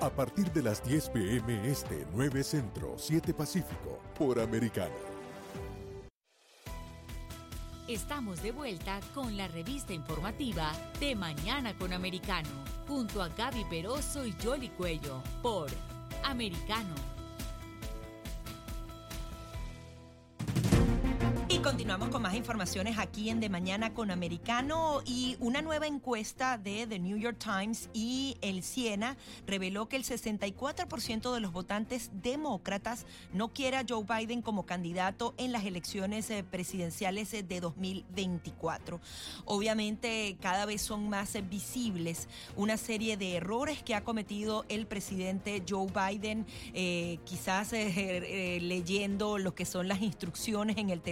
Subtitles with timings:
[0.00, 4.94] A partir de las 10 pm este, 9 Centro, 7 Pacífico, por Americano.
[7.88, 12.48] Estamos de vuelta con la revista informativa de Mañana con Americano,
[12.86, 15.68] junto a Gaby Peroso y Jolly Cuello, por
[16.22, 17.17] Americano.
[21.68, 26.86] Continuamos con más informaciones aquí en De Mañana con Americano y una nueva encuesta de
[26.86, 33.04] The New York Times y el Siena reveló que el 64% de los votantes demócratas
[33.34, 38.98] no quiere a Joe Biden como candidato en las elecciones eh, presidenciales eh, de 2024.
[39.44, 44.86] Obviamente cada vez son más eh, visibles una serie de errores que ha cometido el
[44.86, 46.46] presidente Joe Biden,
[47.24, 51.02] quizás leyendo lo que son las instrucciones en el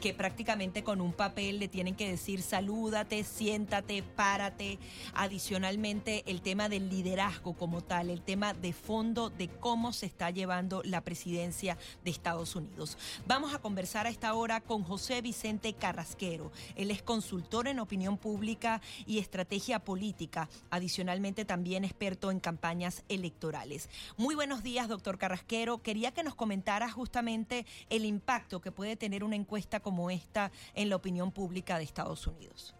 [0.00, 4.78] que prácticamente con un papel le tienen que decir salúdate, siéntate, párate.
[5.14, 10.30] Adicionalmente, el tema del liderazgo como tal, el tema de fondo de cómo se está
[10.30, 12.96] llevando la presidencia de Estados Unidos.
[13.26, 16.52] Vamos a conversar a esta hora con José Vicente Carrasquero.
[16.76, 23.88] Él es consultor en opinión pública y estrategia política, adicionalmente también experto en campañas electorales.
[24.16, 25.82] Muy buenos días, doctor Carrasquero.
[25.82, 30.50] Quería que nos comentara justamente el impacto que puede tener tener una encuesta como esta
[30.74, 32.74] en la opinión pública de Estados Unidos?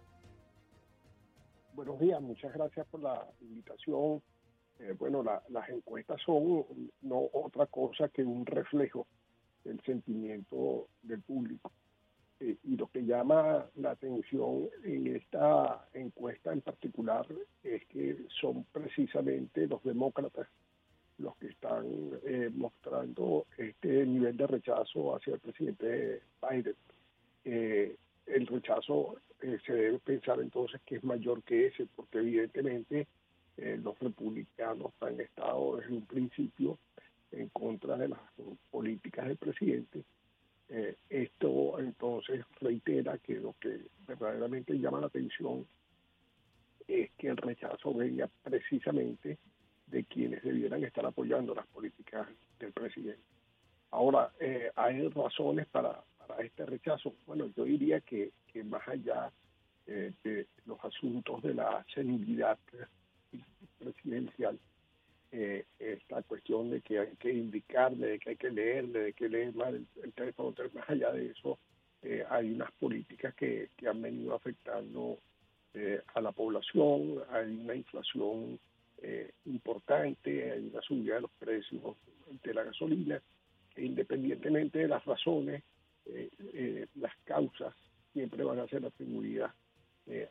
[1.75, 4.23] Buenos días, muchas gracias por la invitación.
[4.81, 6.65] Eh, bueno, las encuestas son
[7.03, 9.07] no otra cosa que un reflejo
[9.63, 11.71] del sentimiento del público.
[12.41, 17.27] Eh, y lo que llama la atención en esta encuesta en particular
[17.63, 20.49] es que son precisamente los demócratas
[21.19, 21.85] los que están
[22.25, 26.75] eh, mostrando este nivel de rechazo hacia el presidente Biden.
[27.45, 33.07] Eh, el rechazo eh, se debe pensar entonces que es mayor que ese, porque evidentemente
[33.83, 36.79] los republicanos han estado desde un principio
[37.33, 38.21] en contra de las
[38.71, 40.05] políticas del presidente.
[41.11, 45.67] esto entonces reitera que lo que verdaderamente llama la atención
[46.87, 49.39] es que el rechazo venga precisamente
[49.91, 52.29] de quienes debieran estar apoyando las políticas
[52.59, 53.23] del presidente.
[53.91, 56.03] Ahora, eh, hay razones para,
[56.41, 57.15] este rechazo.
[57.27, 58.33] Bueno, yo diría que,
[58.65, 59.31] más allá
[59.87, 62.59] eh, de los asuntos de la senilidad
[63.79, 64.59] presidencial,
[65.31, 69.29] eh, esta cuestión de que hay que indicarle, de que hay que leerle, de que
[69.29, 71.59] leer más el, teléfono, más allá de eso,
[72.03, 75.19] eh, hay unas políticas que han venido afectando
[76.15, 78.59] a la población, hay una inflación
[79.11, 81.97] eh, importante, hay una subida de los precios
[82.43, 83.19] de la gasolina,
[83.75, 85.63] e independientemente de las razones,
[86.05, 87.75] eh, eh, las causas
[88.13, 89.53] siempre van a ser atribuidas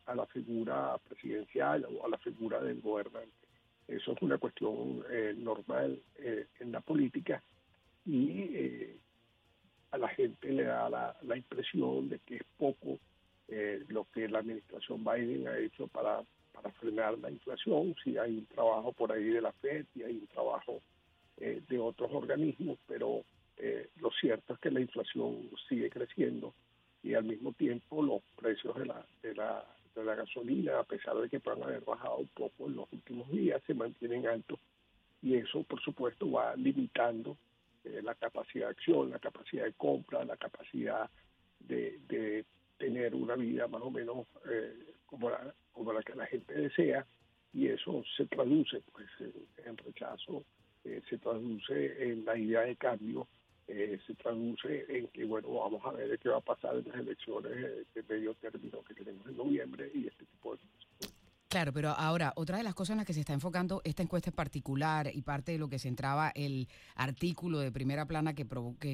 [0.07, 3.31] a la figura presidencial o a la figura del gobernante.
[3.87, 5.03] Eso es una cuestión
[5.37, 7.43] normal en la política
[8.03, 8.97] y
[9.91, 12.97] a la gente le da la, la impresión de que es poco
[13.89, 16.23] lo que la administración Biden ha hecho para
[16.61, 20.17] para frenar la inflación, si hay un trabajo por ahí de la FED y hay
[20.17, 20.81] un trabajo
[21.37, 23.23] eh, de otros organismos, pero
[23.57, 26.53] eh, lo cierto es que la inflación sigue creciendo
[27.03, 29.63] y al mismo tiempo los precios de la, de la,
[29.95, 33.29] de la gasolina, a pesar de que puedan haber bajado un poco en los últimos
[33.31, 34.59] días, se mantienen altos
[35.21, 37.37] y eso por supuesto va limitando
[37.83, 41.07] eh, la capacidad de acción, la capacidad de compra, la capacidad
[41.59, 42.45] de, de
[42.79, 44.25] tener una vida más o menos
[45.05, 47.05] como la, como la que la gente desea
[47.53, 49.07] y eso se traduce pues
[49.65, 50.43] en, rechazo,
[50.83, 53.27] eh, se traduce en la idea de cambio,
[53.67, 56.99] eh, se traduce en que bueno vamos a ver qué va a pasar en las
[56.99, 57.53] elecciones
[57.93, 60.26] de medio término que tenemos en noviembre y este.
[61.57, 64.29] Claro, pero ahora, otra de las cosas en las que se está enfocando esta encuesta
[64.29, 68.45] en particular y parte de lo que centraba el artículo de primera plana que,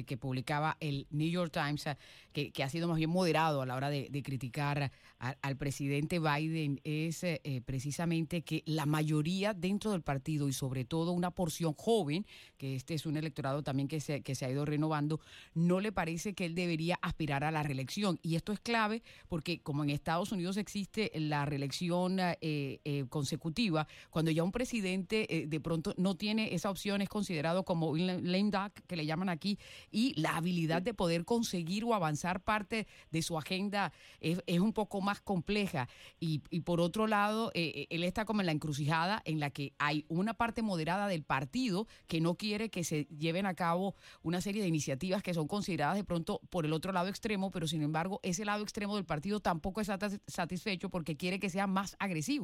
[0.06, 1.84] que, publicaba el New York Times,
[2.32, 6.80] que, que, ha sido más bien moderado a la hora de, criticar al presidente Biden,
[6.84, 12.26] es eh, precisamente que la mayoría dentro del partido y sobre todo una porción joven,
[12.56, 15.20] que este es un electorado también que se, que se ha ido renovando,
[15.52, 18.18] no le parece que él debería aspirar a la reelección.
[18.22, 22.38] Y esto es clave porque como en Estados Unidos existe la reelección eh,
[22.84, 27.64] eh, consecutiva, cuando ya un presidente eh, de pronto no tiene esa opción, es considerado
[27.64, 29.58] como un lame duck, que le llaman aquí,
[29.90, 35.00] y la habilidad de poder conseguir o avanzar parte de su agenda es, un poco
[35.00, 35.88] más compleja.
[36.20, 40.34] Y, por otro lado, él está como en la encrucijada en la que hay una
[40.34, 44.68] parte moderada del partido que no quiere que se lleven a cabo una serie de
[44.68, 48.44] iniciativas que son consideradas de pronto por el otro lado extremo, pero sin embargo ese
[48.44, 52.43] lado extremo del partido tampoco está satisfecho porque quiere que sea más agresivo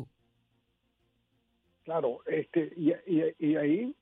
[1.85, 3.95] Claro, este, y, y, ahí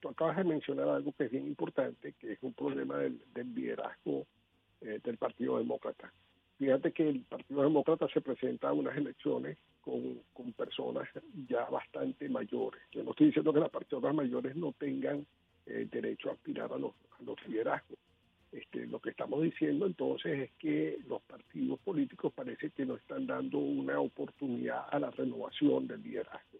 [0.00, 3.20] tú acabas de mencionar algo que es bien importante, que es un problema del,
[3.54, 4.26] liderazgo
[4.80, 6.12] eh, del Partido Demócrata.
[6.58, 11.08] Fíjate que el Partido Demócrata se presenta a unas elecciones con, personas
[11.48, 12.80] ya bastante mayores.
[12.92, 15.26] Yo no estoy diciendo que las personas mayores no tengan
[15.66, 16.94] eh, derecho a aspirar a los
[17.46, 17.98] liderazgos.
[18.52, 23.26] Este, lo que estamos diciendo entonces es que los partidos políticos parece que no están
[23.26, 26.58] dando una oportunidad a la renovación del liderazgo.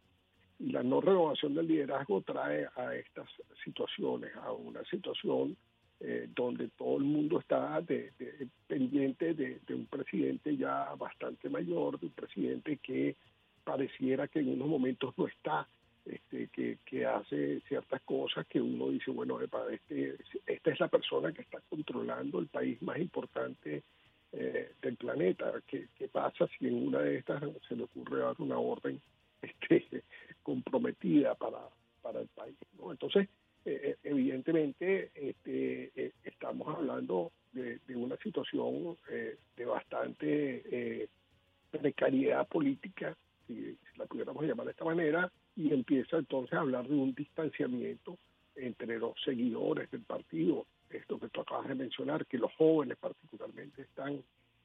[0.59, 3.29] Y la no renovación del liderazgo trae a estas
[3.63, 5.57] situaciones, a una situación
[6.01, 8.13] eh, donde todo el mundo está de,
[8.67, 13.17] pendiente de, un presidente ya bastante mayor, de un presidente que
[13.65, 15.67] pareciera que en unos momentos no está,
[16.07, 16.49] este,
[16.85, 20.17] que, hace ciertas cosas que uno dice, bueno, este,
[20.47, 23.83] esta es la persona que está controlando el país más importante
[24.33, 25.53] eh, del planeta.
[25.67, 29.01] ¿Qué, ¿Qué, pasa si en una de estas se le ocurre dar una orden
[29.43, 30.05] este,
[30.43, 31.59] comprometida para,
[32.03, 32.57] para el país.
[32.79, 32.93] ¿no?
[32.93, 33.29] Entonces,
[33.65, 38.97] eh, eh, evidentemente, este, estamos hablando de, una situación
[39.57, 41.09] de bastante
[41.71, 43.17] precariedad política,
[43.47, 48.19] si, la pudiéramos llamar de esta manera, y empieza entonces a hablar de un distanciamiento
[48.55, 53.83] entre los seguidores del partido, esto que tú acabas de mencionar, que los jóvenes particularmente
[53.83, 54.23] están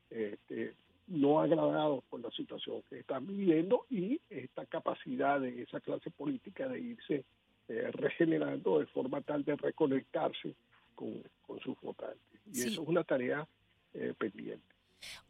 [0.10, 0.74] este,
[1.08, 6.68] no agradados por la situación que están viviendo y esta capacidad de esa clase política
[6.68, 7.26] de irse
[7.68, 10.56] eh, regenerando de forma tal de reconectarse
[10.96, 11.24] con,
[11.64, 12.20] sus votantes.
[12.54, 13.46] Y eso es una tarea
[13.94, 14.64] eh, pendiente.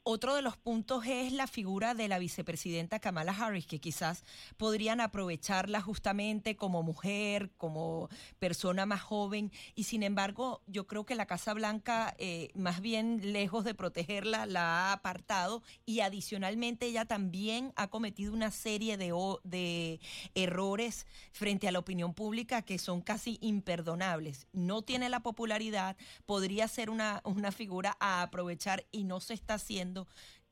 [0.04, 4.24] Otro de los puntos es la figura de la vicepresidenta Kamala Harris, que quizás
[4.58, 8.10] podrían aprovecharla justamente como mujer, como
[8.40, 13.32] persona más joven, y sin embargo yo creo que la Casa Blanca, eh, más bien
[13.32, 19.14] lejos de protegerla, la ha apartado y adicionalmente ella también ha cometido una serie de,
[19.44, 20.00] de
[20.34, 24.48] errores frente a la opinión pública que son casi imperdonables.
[24.52, 25.96] No tiene la popularidad,
[26.26, 30.08] podría ser una, una figura a aprovechar y no se está haciendo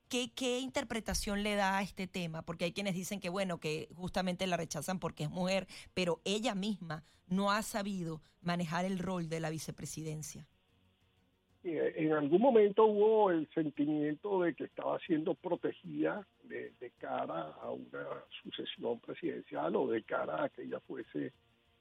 [0.10, 2.42] ¿Qué, ¿Qué, interpretación le da a este tema?
[2.42, 6.56] Porque hay quienes dicen que, bueno, que justamente la rechazan porque es mujer, pero ella
[6.56, 10.48] misma no ha sabido manejar el rol de la vicepresidencia.
[11.64, 17.70] Eh, en algún momento hubo el sentimiento de que estaba siendo protegida de, cara a
[17.70, 18.08] una
[18.42, 21.34] sucesión presidencial o de cara a que ella fuese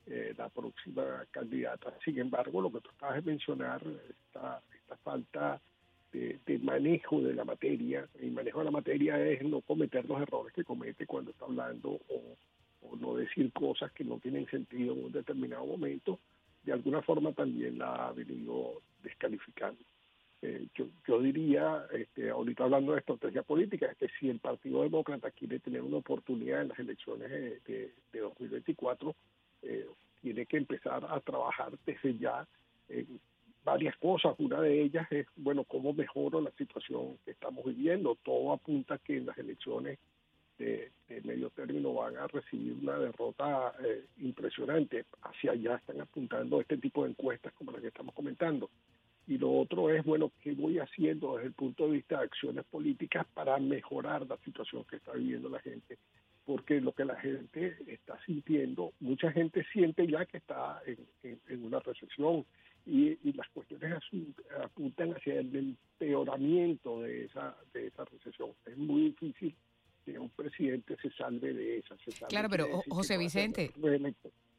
[0.07, 1.95] eh, la próxima candidata.
[2.05, 5.61] Sin embargo, lo que tú acabas de mencionar, esta, esta falta
[6.13, 8.09] de, manejo de la materia.
[8.21, 12.01] El manejo de la materia es no cometer los errores que comete cuando está hablando
[12.09, 12.37] o,
[13.01, 16.19] no decir cosas que no tienen sentido en un determinado momento.
[16.63, 19.79] De alguna forma también la ha venido descalificando.
[20.41, 20.69] Eh,
[21.07, 25.83] yo, diría, este, ahorita hablando de estrategia política, que si el Partido Demócrata quiere tener
[25.83, 29.15] una oportunidad en las elecciones de, 2024,
[29.63, 29.87] eh,
[30.23, 32.47] tiene que empezar a trabajar desde ya
[32.89, 33.21] en
[33.69, 34.35] varias cosas.
[34.39, 38.17] Una de ellas es, bueno, cómo mejoro la situación que estamos viviendo.
[38.23, 39.99] Todo apunta que en las elecciones
[40.59, 40.91] de,
[41.25, 45.05] medio término van a recibir una derrota eh, impresionante.
[45.23, 48.71] Hacia allá están apuntando este tipo de encuestas como la que estamos comentando.
[49.27, 52.65] Y lo otro es, bueno, ¿qué voy haciendo desde el punto de vista de acciones
[52.65, 55.99] políticas para mejorar la situación que está viviendo la gente?
[56.47, 61.79] Porque lo que la gente está sintiendo, mucha gente siente ya que está en una
[61.81, 62.47] recesión,
[62.89, 64.01] y, las cuestiones
[64.63, 68.51] apuntan hacia el empeoramiento de esa, de esa recesión.
[68.67, 69.55] Es muy difícil
[70.05, 71.97] que un presidente se salve de esa.
[72.29, 73.73] claro, pero José Vicente,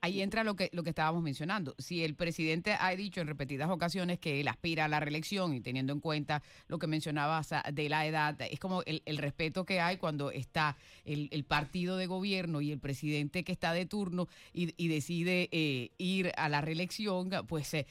[0.02, 1.76] ahí entra lo que, lo que estábamos mencionando.
[1.78, 5.62] Si el presidente ha dicho en repetidas ocasiones que él aspira a la reelección y
[5.62, 9.98] teniendo en cuenta lo que mencionabas de la edad, es como el, respeto que hay
[9.98, 15.50] cuando está el, partido de gobierno y el presidente que está de turno y, decide
[15.52, 17.86] eh, ir a la reelección, pues se,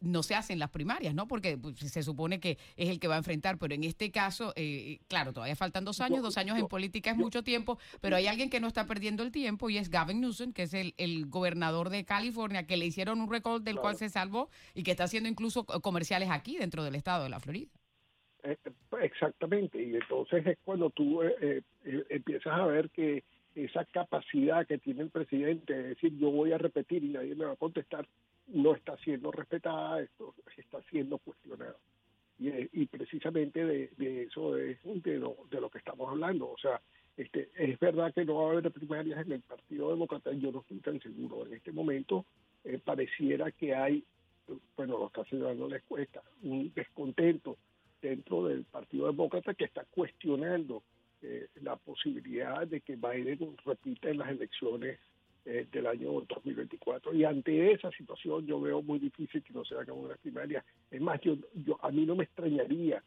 [0.00, 1.28] no se hacen las primarias, ¿no?
[1.28, 4.52] Porque pues, se supone que es el que va a enfrentar, pero en este caso,
[4.56, 8.26] eh, claro, todavía faltan dos años, dos años en política es mucho tiempo, pero hay
[8.26, 11.26] alguien que no está perdiendo el tiempo y es Gavin Newsom, que es el, el
[11.26, 14.92] gobernador gobernador de California, que le hicieron un récord del cual se salvó y que
[14.92, 17.70] está haciendo incluso comerciales aquí dentro del estado de la Florida.
[18.44, 18.56] Eh,
[19.02, 24.78] exactamente, y entonces es cuando tú eh, eh, empiezas a ver que esa capacidad que
[24.78, 28.06] tiene el presidente de decir yo voy a repetir y nadie me va a contestar,
[28.46, 31.76] no está siendo respetada, esto está siendo cuestionado.
[32.38, 36.50] Y, precisamente de, eso es de lo, de lo que estamos hablando.
[36.50, 36.80] O sea,
[37.20, 40.60] este, es verdad que no va a haber primarias en el Partido Demócrata, yo no
[40.60, 41.46] estoy tan seguro.
[41.46, 42.24] En este momento
[42.64, 44.02] eh, pareciera que hay,
[44.74, 47.58] bueno, lo está señalando la encuesta, un descontento
[48.00, 50.82] dentro del Partido Demócrata que está cuestionando
[51.20, 54.98] eh, la posibilidad de que Biden repita en las elecciones
[55.44, 57.12] eh, del año 2024.
[57.12, 60.64] Y ante esa situación yo veo muy difícil que no se hagan unas primarias.
[60.90, 61.36] Es más, yo,
[61.66, 63.04] yo a mí no me extrañaría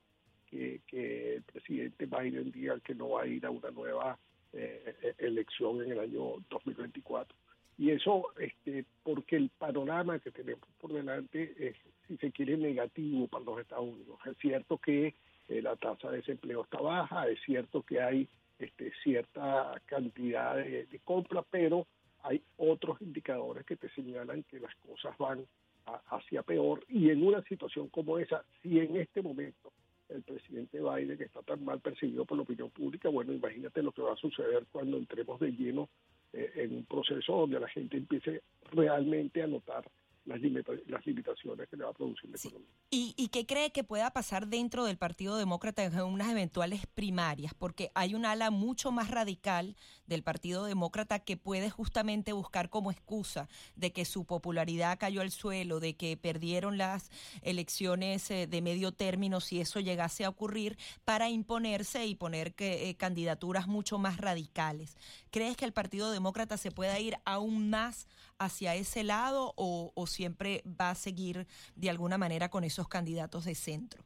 [0.88, 4.18] que, el presidente Biden diga que no va a ir a una nueva
[4.52, 7.36] eh, eh, elección en el año 2024.
[7.78, 11.76] Y eso este, porque el panorama que tenemos por delante es,
[12.08, 14.20] si se quiere, negativo para los Estados Unidos.
[14.26, 15.16] Es cierto que
[15.48, 18.30] la tasa de desempleo está baja, es cierto que hay
[18.60, 21.86] este, cierta cantidad de, de compra, pero
[22.22, 25.46] hay otros indicadores que te señalan que las cosas van
[25.86, 29.74] hacia peor y en una situación como esa, si en este momento
[30.14, 34.02] el presidente Biden está tan mal percibido por la opinión pública, bueno, imagínate lo que
[34.02, 35.90] va a suceder cuando entremos de lleno
[36.34, 39.84] eh, en un proceso donde la gente empiece realmente a notar
[40.26, 40.40] las,
[40.88, 42.70] las limitaciones que le va a producir la economía.
[42.90, 47.54] ¿Y, ¿Y qué cree que pueda pasar dentro del Partido Demócrata en unas eventuales primarias?
[47.54, 49.76] Porque hay un ala mucho más radical
[50.06, 55.32] del Partido Demócrata que puede justamente buscar como excusa de que su popularidad cayó al
[55.32, 57.10] suelo, de que perdieron las
[57.42, 62.90] elecciones eh, de medio término, si eso llegase a ocurrir, para imponerse y poner que,
[62.90, 64.98] eh, candidaturas mucho más radicales.
[65.32, 68.08] ¿Crees que el Partido Demócrata se pueda ir aún más
[68.46, 73.46] hacia ese lado o, o siempre va a seguir de alguna manera con esos candidatos
[73.46, 74.04] de centro?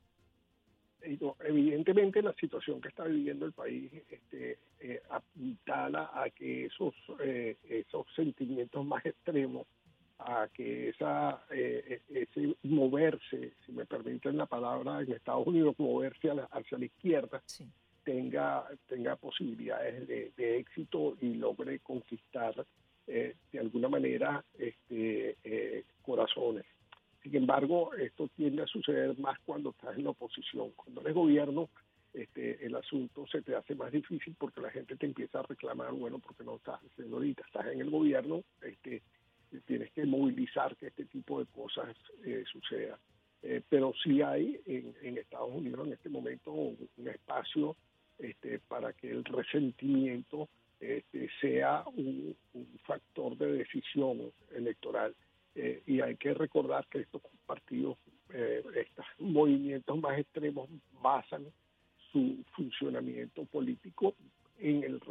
[1.02, 7.56] Evidentemente la situación que está viviendo el país este, eh, apuntala a que esos, eh,
[7.70, 9.66] esos sentimientos más extremos,
[10.20, 16.30] a que esa, eh, ese moverse, si me permiten la palabra, en Estados Unidos, moverse
[16.52, 17.42] hacia la izquierda,
[18.04, 22.66] tenga, tenga posibilidades de, de, éxito y logre conquistar
[23.08, 26.66] eh, de alguna manera este, eh, corazones.
[27.24, 30.72] Sin embargo, esto tiende a suceder más cuando estás en la oposición.
[30.76, 31.70] Cuando eres gobierno,
[32.14, 35.94] este, el asunto se te hace más difícil porque la gente te empieza a reclamar,
[35.94, 39.02] bueno, porque no estás haciendo ahorita, estás en el gobierno, este,
[39.66, 41.96] tienes que movilizar que este tipo de cosas
[42.26, 42.98] eh, sucedan.
[43.44, 47.76] Eh, pero sí hay en, en, Estados Unidos en este momento un, un espacio
[48.18, 50.50] este, para que el resentimiento
[50.80, 52.36] este, sea un,
[52.86, 55.16] factor de decisión electoral.
[55.56, 57.98] Eh, y hay que recordar que estos partidos,
[58.34, 60.70] eh, estos movimientos más extremos
[61.02, 61.46] basan
[62.12, 64.16] su funcionamiento político
[64.60, 65.02] en el,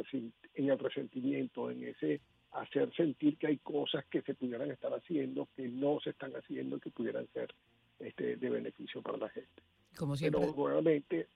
[0.55, 2.21] en el resentimiento, en ese
[2.53, 6.79] hacer sentir que hay cosas que se pudieran estar haciendo, que no se están haciendo,
[6.79, 7.55] que pudieran ser
[7.99, 9.63] este, de beneficio para la gente.
[9.97, 10.41] Como siempre.
[10.41, 11.29] Pero nuevamente,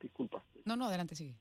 [0.00, 0.42] disculpa.
[0.64, 1.34] No, no, adelante, sigue.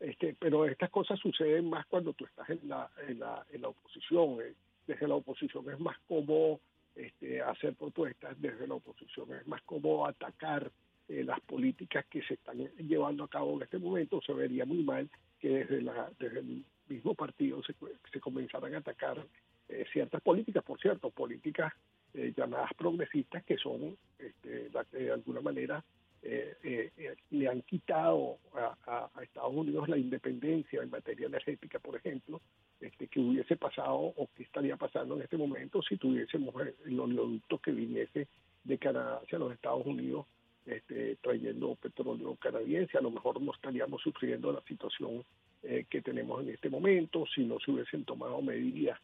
[0.00, 3.68] Este, pero estas cosas suceden más cuando tú estás en la, en la, en la
[3.68, 4.40] oposición.
[4.42, 4.54] Eh.
[4.86, 6.60] Desde la oposición es más como
[6.94, 10.70] este, hacer propuestas, desde la oposición es más como atacar
[11.08, 14.20] eh, las políticas que se están llevando a cabo en este momento.
[14.20, 15.08] Se vería muy mal
[15.40, 17.74] que desde, la, desde el mismo partido se,
[18.12, 19.24] se comenzaran a atacar
[19.68, 21.72] eh, ciertas políticas, por cierto, políticas
[22.36, 25.84] llamadas progresistas que son este, las que de alguna manera
[26.26, 31.96] eh, eh, eh, le han quitado a, Estados Unidos la independencia en materia energética, por
[31.96, 32.40] ejemplo,
[32.80, 36.54] este, que hubiese pasado o que estaría pasando en este momento si tuviésemos
[36.86, 38.26] los oleoductos que viniese
[38.64, 40.24] de Canadá hacia los Estados Unidos
[40.64, 42.96] este, trayendo petróleo canadiense.
[42.96, 45.24] A lo mejor no estaríamos sufriendo la situación
[45.62, 48.98] que tenemos en este momento si no se hubiesen tomado medidas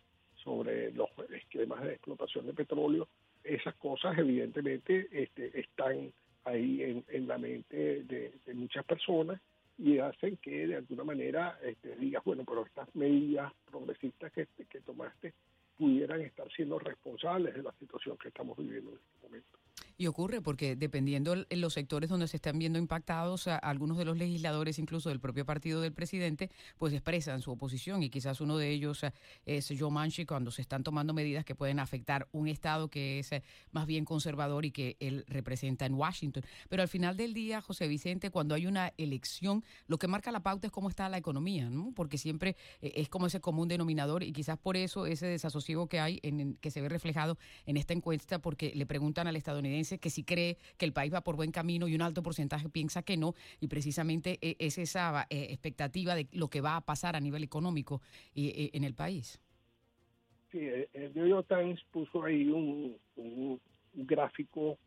[0.45, 3.09] sobre los esquemas de explotación de petróleo.
[3.45, 6.13] Esas cosas evidentemente este, están
[6.51, 9.41] ahí en, la mente de, muchas personas
[9.79, 14.81] y hacen que de alguna manera este, digas, bueno, pero estas medidas progresistas que, que
[14.81, 15.33] tomaste
[15.79, 19.60] pudieran estar siendo responsables de la situación que estamos viviendo en este momento.
[20.01, 24.17] Y ocurre porque dependiendo en los sectores donde se están viendo impactados, algunos de los
[24.17, 28.71] legisladores, incluso del propio partido del presidente, pues expresan su oposición y quizás uno de
[28.71, 29.05] ellos
[29.45, 33.31] es Joe Manchin cuando se están tomando medidas que pueden afectar un estado que es
[33.33, 33.43] eh,
[33.73, 36.45] más bien conservador y que él representa en Washington.
[36.71, 40.41] Pero al final del día, José Vicente, cuando hay una elección, lo que marca la
[40.43, 41.93] pauta es cómo está la economía, ¿no?
[41.95, 46.01] Porque siempre eh, es como ese común denominador y quizás por eso ese desasosiego que
[46.01, 50.11] hay, en, que se ve reflejado en esta encuesta, porque le preguntan al estadounidense que
[50.11, 53.17] sí cree que el país va por buen camino y un alto porcentaje piensa que
[53.17, 57.21] no, y precisamente eh, es esa eh, expectativa de lo que va a pasar a
[57.21, 58.01] nivel económico
[58.35, 59.41] eh, en el país.
[60.51, 60.59] Sí,
[60.93, 62.99] el New York Times puso ahí un,
[63.95, 64.79] gráfico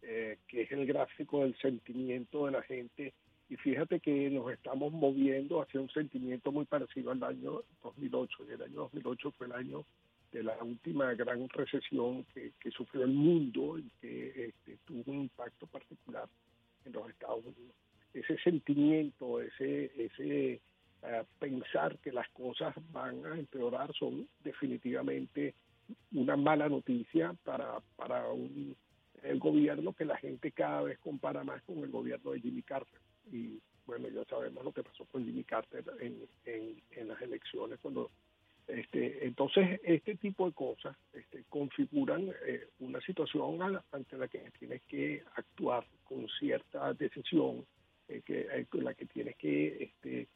[0.00, 3.12] que es el gráfico del sentimiento de la gente
[3.48, 8.52] y fíjate que nos estamos moviendo hacia un sentimiento muy parecido al año 2008 y
[8.52, 9.84] el año 2008 fue el año
[10.32, 15.66] de la última gran recesión que, sufrió el mundo y que este, tuvo un impacto
[15.66, 16.26] particular
[16.84, 17.74] en los Estados Unidos.
[18.14, 20.60] Ese sentimiento, ese, ese
[21.02, 25.54] eh, pensar que las cosas van a empeorar son definitivamente
[26.12, 28.76] una mala noticia para, para un,
[29.22, 33.00] el gobierno que la gente cada vez compara más con el gobierno de Jimmy Carter.
[33.30, 38.10] Y bueno, ya sabemos lo que pasó con Jimmy Carter en, en, las elecciones cuando
[38.68, 43.58] este, entonces, este tipo de cosas este, configuran eh, una situación
[43.90, 47.66] ante la que tienes que actuar con cierta decisión,
[48.08, 50.28] eh, que, eh, con la que tienes que este,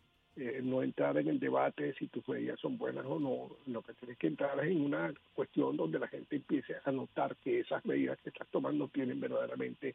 [0.62, 3.94] no entrar en el debate de si tus medidas son buenas o no, lo que
[3.94, 7.82] tienes que entrar es en una cuestión donde la gente empiece a notar que esas
[7.86, 9.94] medidas que estás tomando tienen verdaderamente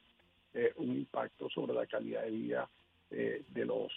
[0.78, 2.70] un impacto sobre la calidad de vida
[3.12, 3.94] de los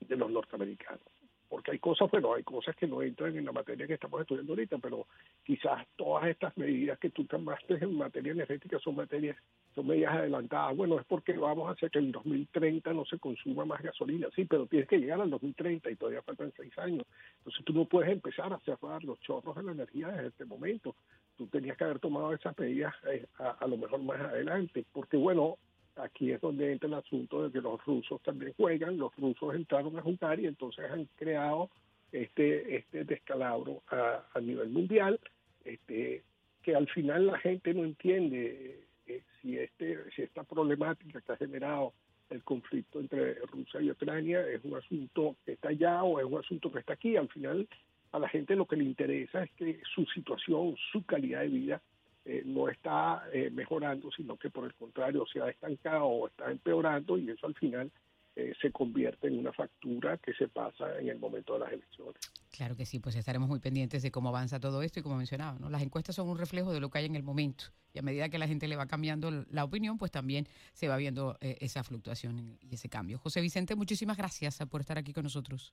[0.00, 1.17] de los norteamericanos
[1.48, 4.52] porque hay cosas, bueno, hay cosas que no entran en la materia que estamos estudiando
[4.52, 5.06] ahorita, pero
[5.44, 9.36] quizás todas estas medidas que tú tomaste en materia energética son materias,
[9.74, 10.76] son medidas adelantadas.
[10.76, 14.66] Bueno, es porque vamos a que en 2030 no se consuma más gasolina, sí, pero
[14.66, 17.06] tienes que llegar al 2030 y todavía faltan seis años.
[17.38, 20.94] Entonces tú no puedes empezar a cerrar los chorros de la energía desde este momento.
[21.36, 25.56] Tú tenías que haber tomado esas medidas eh, a lo mejor más adelante, porque bueno,
[25.98, 29.98] aquí es donde entra el asunto de que los rusos también juegan, los rusos entraron
[29.98, 31.70] a jugar y entonces han creado
[32.12, 35.20] este este descalabro a, nivel mundial,
[35.64, 36.22] este
[36.62, 41.36] que al final la gente no entiende eh, si este si esta problemática que ha
[41.36, 41.92] generado
[42.30, 46.38] el conflicto entre Rusia y Ucrania es un asunto que está allá o es un
[46.38, 47.16] asunto que está aquí.
[47.16, 47.66] Al final
[48.12, 51.82] a la gente lo que le interesa es que su situación, su calidad de vida
[52.30, 56.50] eh, no está eh, mejorando, sino que por el contrario se ha estancado o está
[56.50, 57.90] empeorando y eso al final
[58.36, 62.20] eh, se convierte en una factura que se pasa en el momento de las elecciones.
[62.50, 65.58] Claro que sí, pues estaremos muy pendientes de cómo avanza todo esto y como mencionaba,
[65.58, 65.70] ¿no?
[65.70, 68.28] las encuestas son un reflejo de lo que hay en el momento y a medida
[68.28, 72.58] que la gente le va cambiando la opinión, pues también se va viendo esa fluctuación
[72.60, 73.16] y ese cambio.
[73.16, 75.72] José Vicente, muchísimas gracias por estar aquí con nosotros.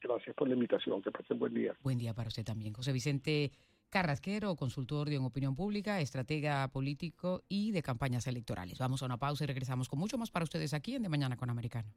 [0.00, 1.74] Gracias por la invitación, que pasen buen día.
[1.82, 2.72] Buen día para usted también.
[2.72, 3.50] José Vicente
[3.88, 8.78] Carrasquero, consultor de opinión pública, estratega político y de campañas electorales.
[8.78, 11.36] Vamos a una pausa y regresamos con mucho más para ustedes aquí en De Mañana
[11.36, 11.92] con Americano.